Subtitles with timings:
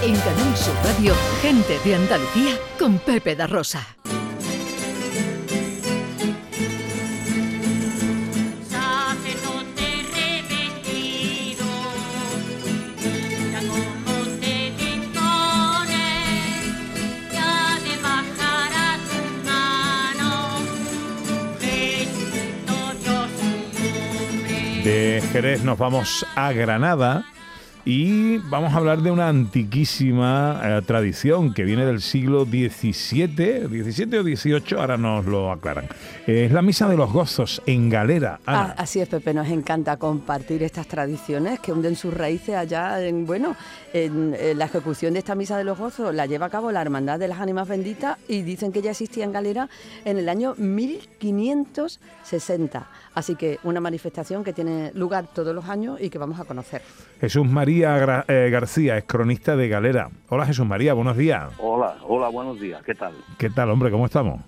[0.00, 1.12] En Canal Sur Radio,
[1.42, 3.84] gente de Andalucía con Pepe da Rosa.
[24.84, 27.24] De Jerez nos vamos a Granada
[27.84, 34.18] y vamos a hablar de una antiquísima eh, tradición que viene del siglo XVII, XVII
[34.18, 35.86] o XVIII, ahora nos lo aclaran.
[36.26, 38.40] Eh, es la Misa de los Gozos en Galera.
[38.46, 43.26] Ah, así es, Pepe, nos encanta compartir estas tradiciones que hunden sus raíces allá en,
[43.26, 43.56] bueno,
[43.92, 46.82] en, en la ejecución de esta misa de los gozos la lleva a cabo la
[46.82, 49.70] Hermandad de las Ánimas Benditas y dicen que ya existía en Galera
[50.04, 52.86] en el año 1560.
[53.14, 56.82] Así que una manifestación que tiene lugar todos los años y que vamos a conocer.
[57.20, 60.08] Jesús María Gra- eh, García es cronista de Galera.
[60.28, 61.52] Hola Jesús María, buenos días.
[61.58, 63.12] Hola, hola, buenos días, ¿qué tal?
[63.36, 63.90] ¿Qué tal, hombre?
[63.90, 64.40] ¿Cómo estamos?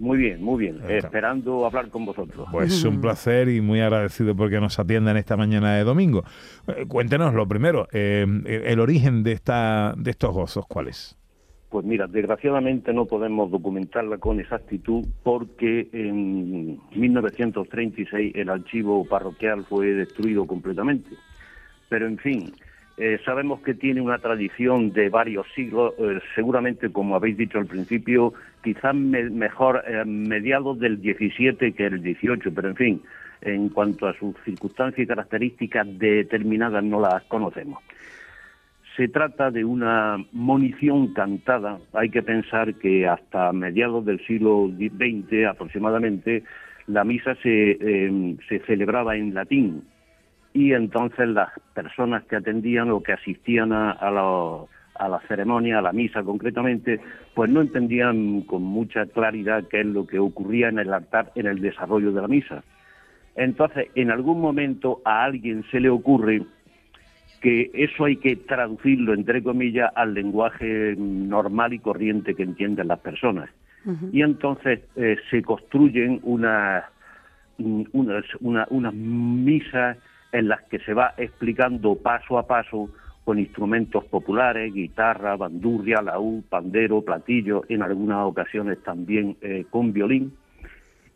[0.00, 2.48] Muy bien, muy bien, esperando hablar con vosotros.
[2.52, 6.22] Pues un placer y muy agradecido porque nos atiendan esta mañana de domingo.
[6.68, 8.24] Eh, cuéntenos lo primero, eh,
[8.64, 11.16] el origen de, esta, de estos gozos, ¿cuál es?
[11.70, 19.86] Pues mira, desgraciadamente no podemos documentarla con exactitud porque en 1936 el archivo parroquial fue
[19.88, 21.10] destruido completamente.
[21.90, 22.52] Pero en fin,
[22.96, 27.66] eh, sabemos que tiene una tradición de varios siglos, eh, seguramente como habéis dicho al
[27.66, 28.32] principio,
[28.62, 33.02] quizás me- mejor eh, mediados del 17 que el 18, pero en fin,
[33.42, 37.82] en cuanto a sus circunstancias y características determinadas no las conocemos.
[38.96, 41.78] Se trata de una monición cantada.
[41.94, 46.42] Hay que pensar que hasta mediados del siglo XX aproximadamente
[46.86, 47.78] la misa se,
[48.48, 49.84] se celebraba en latín
[50.52, 54.64] y entonces las personas que atendían o que asistían a, a la,
[54.96, 57.00] a la ceremonia, a la misa concretamente,
[57.34, 61.46] pues no entendían con mucha claridad qué es lo que ocurría en el altar en
[61.46, 62.62] el desarrollo de la misa.
[63.36, 66.42] Entonces, en algún momento a alguien se le ocurre
[67.40, 72.98] que eso hay que traducirlo, entre comillas, al lenguaje normal y corriente que entienden las
[73.00, 73.48] personas.
[74.12, 76.84] Y entonces eh, se construyen unas,
[77.56, 79.96] mm, una- unas misas
[80.32, 82.90] en las que se va explicando paso a paso
[83.24, 90.32] con instrumentos populares, guitarra, bandurria, laúd, pandero, platillo, en algunas ocasiones también eh, con violín,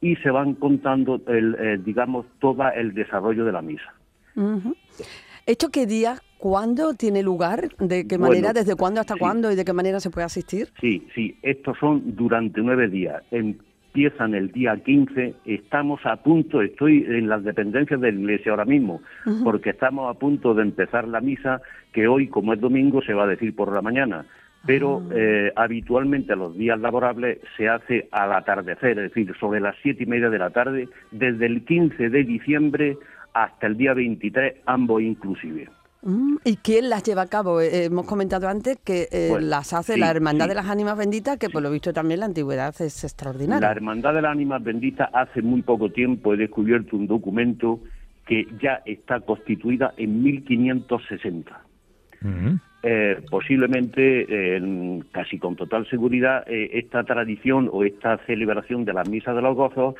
[0.01, 3.95] y se van contando, el, eh, digamos, todo el desarrollo de la misa.
[4.37, 4.77] Ujú.
[5.47, 7.69] ¿Esto qué día, cuándo tiene lugar?
[7.79, 9.21] ¿De qué Bueno, manera, desde cuándo hasta sí.
[9.21, 10.69] cuándo y de qué manera se puede asistir?
[10.81, 13.23] Sí, sí, estos son durante nueve días.
[13.95, 18.65] Empiezan el día 15, estamos a punto, estoy en las dependencias de la iglesia ahora
[18.65, 19.01] mismo,
[19.45, 21.63] porque estamos a punto de empezar la misa,
[21.93, 24.27] que hoy, como es domingo, se va a decir por la mañana.
[24.67, 30.03] Pero eh, habitualmente los días laborables se hace al atardecer, es decir, sobre las siete
[30.03, 32.99] y media de la tarde, desde el 15 de diciembre
[33.33, 35.69] hasta el día 23, ambos inclusive.
[36.05, 37.61] Mm, ¿Y quién las lleva a cabo?
[37.63, 40.49] Eh, hemos comentado antes que eh, Bueno, las hace sí, la Hermandad sí.
[40.51, 43.71] de las Ánimas Benditas, que por lo visto también la antigüedad es La extraordinaria.
[43.71, 47.81] Hermandad de las Ánimas Benditas hace muy poco tiempo he descubierto un documento
[48.27, 51.61] que ya está constituida en 1560.
[52.23, 52.59] Ujú.
[52.83, 58.93] Eh, posiblemente, eh, en- casi con total seguridad, eh, esta tradición o esta celebración de
[58.93, 59.95] las misas de los gozos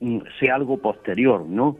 [0.00, 1.78] mm, sea algo posterior, ¿no?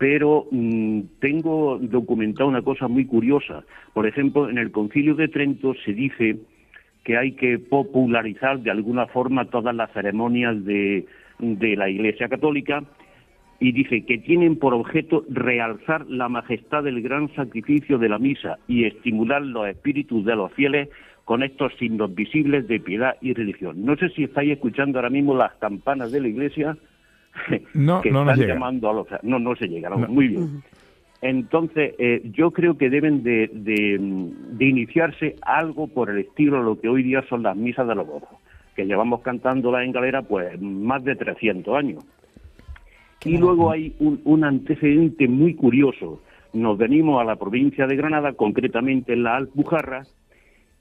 [0.00, 3.64] Pero mm, tengo documentado una cosa muy curiosa.
[3.92, 6.38] Por ejemplo, en el Concilio de Trento se dice
[7.04, 11.04] que hay que popularizar de alguna forma todas las ceremonias de,
[11.38, 12.82] de la Iglesia Católica
[13.58, 18.58] y dice que tienen por objeto realzar la majestad del gran sacrificio de la misa
[18.66, 20.88] y estimular los espíritus de los fieles
[21.26, 23.84] con estos signos visibles de piedad y religión.
[23.84, 26.78] No sé si estáis escuchando ahora mismo las campanas de la iglesia
[27.74, 28.54] No, que no están llega.
[28.54, 29.06] llamando a los...
[29.22, 30.08] No, no se llega, no, No.
[30.08, 30.62] muy bien.
[31.22, 36.64] Entonces, eh, yo creo que deben de, de, de iniciarse algo por el estilo de
[36.64, 38.30] lo que hoy día son las misas de los gozos,
[38.74, 42.04] que llevamos cantándolas en galera pues más de 300 años.
[43.22, 46.22] Y luego hay un, un antecedente muy curioso.
[46.54, 50.04] Nos venimos a la provincia de Granada, concretamente en la Alpujarra,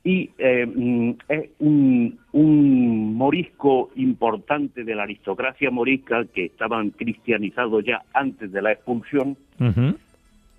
[0.04, 7.84] y eh, mm, es un, un morisco importante de la aristocracia morisca que estaban cristianizados
[7.86, 9.36] ya antes de la expulsión,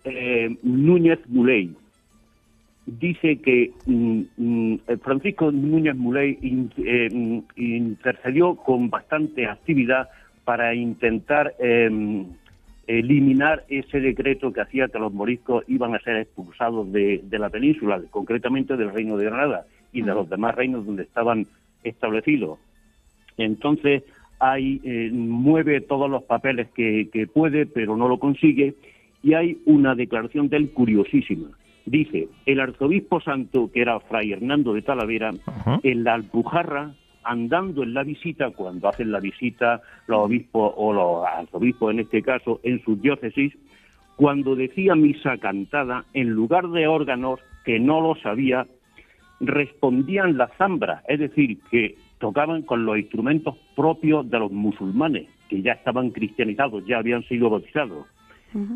[0.05, 1.71] eh, Núñez Muley.
[2.87, 10.09] Dice que mm, mm, Francisco Núñez Muley in- eh, intercedió con bastante actividad
[10.45, 12.25] para intentar eh,
[12.99, 17.49] eliminar ese decreto que hacía que los moriscos iban a ser expulsados de, de la
[17.49, 21.47] península, concretamente del reino de Granada y de los demás reinos donde estaban
[21.85, 22.59] establecidos.
[23.37, 24.03] Entonces,
[24.39, 28.75] hay, eh, mueve todos los papeles que, que puede, pero no lo consigue,
[29.23, 31.49] y hay una declaración de él curiosísima.
[31.87, 35.33] Dice, el arzobispo santo, que era Fray Hernando de Talavera,
[35.83, 41.25] en la Alpujarra, andando en la visita, cuando hacen la visita los obispos o los
[41.26, 43.52] arzobispos en este caso, en sus diócesis,
[44.17, 48.67] cuando decía misa cantada, en lugar de órganos, que no lo sabía,
[49.40, 55.62] respondían las zambras, es decir, que tocaban con los instrumentos propios de los musulmanes, que
[55.62, 58.06] ya estaban cristianizados, ya habían sido bautizados.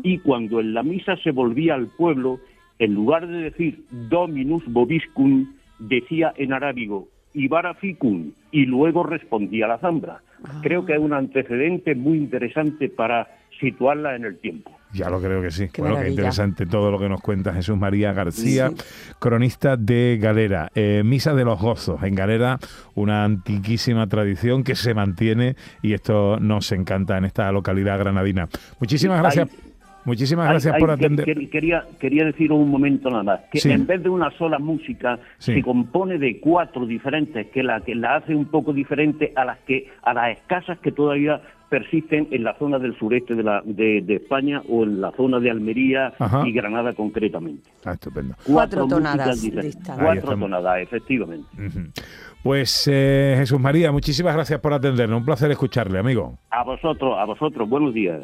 [0.03, 2.39] Y cuando en la misa se volvía al pueblo,
[2.79, 9.77] en lugar de decir Dominus Vobiscum, decía en arábigo Ibara ficum y luego respondía la
[9.77, 10.21] zambra.
[10.61, 13.27] Creo que es un antecedente muy interesante para
[13.59, 14.71] situarla en el tiempo.
[14.93, 15.67] Ya lo creo que sí.
[15.71, 18.71] Qué bueno, qué interesante todo lo que nos cuenta Jesús María García,
[19.19, 20.71] cronista de Galera.
[20.73, 22.01] Eh, Misa de los Gozos.
[22.03, 22.59] En Galera,
[22.93, 28.47] una antiquísima tradición que se mantiene y esto nos encanta en esta localidad granadina.
[28.79, 29.49] Muchísimas gracias.
[30.05, 31.25] Muchísimas gracias Ay, por ay, atender.
[31.25, 33.71] que- quería, quería decir un momento nada más, que Sí.
[33.71, 35.53] en vez de una sola música, Sí.
[35.55, 39.57] se compone de cuatro diferentes, que la que la hace un poco diferente a las
[39.59, 44.01] que a las escasas que todavía persisten en la zona del sureste de, la, de,
[44.01, 46.47] de España o en la zona de Almería Ajá.
[46.47, 47.69] y Granada concretamente.
[47.83, 48.35] Ah, estupendo.
[48.45, 51.47] Cuatro músicas tonadas Cuatro tonadas, efectivamente.
[52.43, 55.19] Pues eh, Jesús María, muchísimas gracias por atendernos.
[55.19, 56.37] Un placer escucharle, amigo.
[56.51, 58.23] A vosotros, a vosotros, buenos días.